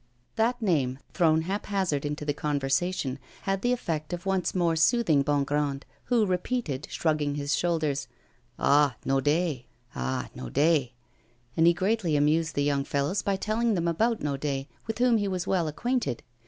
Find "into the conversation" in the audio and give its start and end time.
2.07-3.19